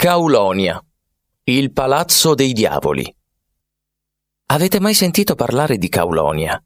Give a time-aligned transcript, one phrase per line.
[0.00, 0.80] Caulonia,
[1.46, 3.12] il palazzo dei diavoli.
[4.46, 6.62] Avete mai sentito parlare di Caulonia?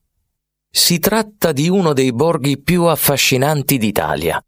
[0.68, 4.38] Si tratta di uno dei borghi più affascinanti d'Italia.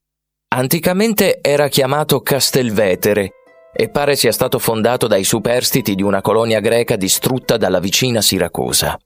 [0.48, 3.30] Anticamente era chiamato Castelvetere
[3.74, 8.98] e pare sia stato fondato dai superstiti di una colonia greca distrutta dalla vicina Siracusa.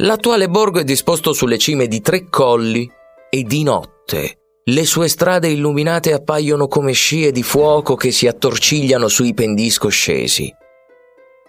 [0.00, 2.86] L'attuale borgo è disposto sulle cime di tre colli
[3.30, 9.08] e di notte le sue strade illuminate appaiono come scie di fuoco che si attorcigliano
[9.08, 10.54] sui pendisco scesi.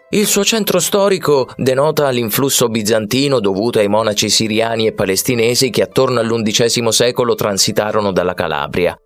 [0.09, 6.19] Il suo centro storico denota l'influsso bizantino dovuto ai monaci siriani e palestinesi che attorno
[6.19, 8.97] all'undicesimo secolo transitarono dalla Calabria.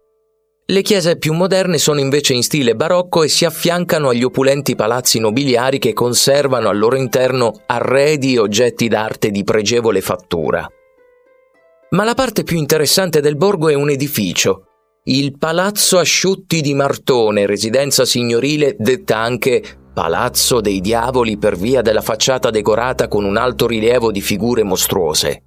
[0.70, 5.20] Le chiese più moderne sono invece in stile barocco e si affiancano agli opulenti palazzi
[5.20, 10.70] nobiliari che conservano al loro interno arredi e oggetti d'arte di pregevole fattura.
[11.90, 14.64] Ma la parte più interessante del borgo è un edificio,
[15.08, 22.02] il Palazzo Asciutti di Martone, residenza signorile detta anche Palazzo dei Diavoli per via della
[22.02, 25.44] facciata decorata con un alto rilievo di figure mostruose.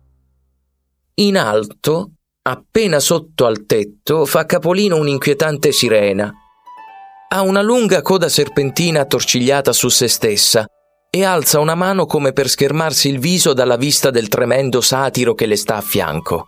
[1.16, 6.32] In alto, appena sotto al tetto, fa capolino un'inquietante sirena.
[7.28, 10.64] Ha una lunga coda serpentina attorcigliata su se stessa,
[11.10, 15.46] e alza una mano come per schermarsi il viso dalla vista del tremendo satiro che
[15.46, 16.46] le sta a fianco.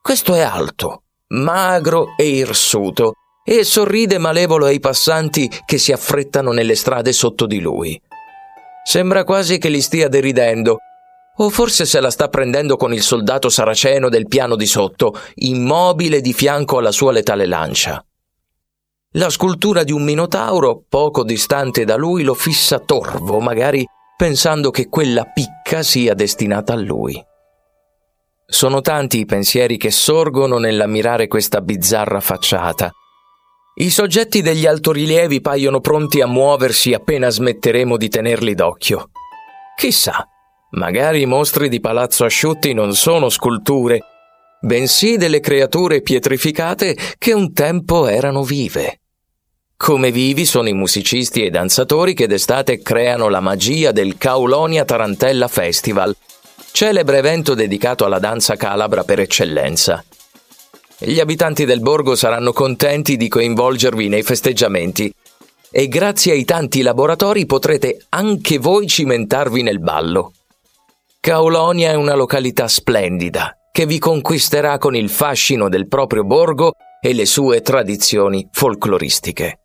[0.00, 3.12] Questo è alto, magro e irsuto,
[3.44, 8.00] e sorride malevolo ai passanti che si affrettano nelle strade sotto di lui.
[8.82, 10.78] Sembra quasi che li stia deridendo,
[11.36, 16.20] o forse se la sta prendendo con il soldato saraceno del piano di sotto, immobile
[16.20, 18.02] di fianco alla sua letale lancia.
[19.16, 24.88] La scultura di un minotauro, poco distante da lui, lo fissa torvo, magari pensando che
[24.88, 27.24] quella picca sia destinata a lui.
[28.44, 32.90] Sono tanti i pensieri che sorgono nell'ammirare questa bizzarra facciata.
[33.76, 39.10] I soggetti degli altorilievi paiono pronti a muoversi appena smetteremo di tenerli d'occhio.
[39.76, 40.26] Chissà,
[40.70, 44.00] magari i mostri di Palazzo Asciutti non sono sculture,
[44.60, 48.98] bensì delle creature pietrificate che un tempo erano vive.
[49.76, 55.48] Come vivi sono i musicisti e danzatori che d'estate creano la magia del Caulonia Tarantella
[55.48, 56.16] Festival,
[56.72, 60.02] celebre evento dedicato alla danza calabra per eccellenza.
[60.98, 65.12] Gli abitanti del borgo saranno contenti di coinvolgervi nei festeggiamenti
[65.70, 70.32] e grazie ai tanti laboratori potrete anche voi cimentarvi nel ballo.
[71.20, 77.12] Caulonia è una località splendida che vi conquisterà con il fascino del proprio borgo e
[77.12, 79.58] le sue tradizioni folcloristiche.